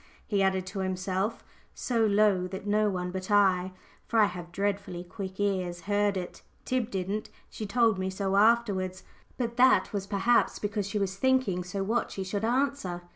[0.25, 1.43] he added to himself,
[1.75, 3.71] so low that no one but I
[4.07, 6.41] for I have dreadfully quick ears heard it.
[6.65, 9.03] Tib didn't; she told me so afterwards,
[9.37, 13.03] but that was perhaps because she was thinking so what she should answer.